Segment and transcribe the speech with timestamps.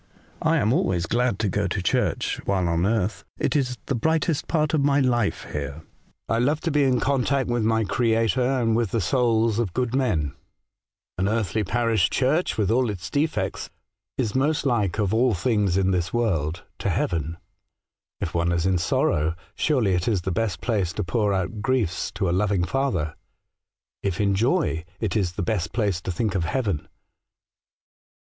[0.41, 4.47] I always am glad to go to church while on earth; it is the brightest
[4.47, 5.83] part of my life here.
[6.27, 9.93] I love to be in contact with my Creator and with the souls of good
[9.93, 10.31] men.
[11.19, 11.71] An earthly 48 A Voyage to Other Worlds.
[11.71, 13.69] parish churcli, with all its defects,
[14.17, 17.37] is most like of all things in this world to heaven.
[18.19, 22.09] If one is in sorrow, surely it is the best place to pour our griefs
[22.13, 23.13] to a loving Father;
[24.01, 26.87] if in joy, it is the best place to think of heaven.'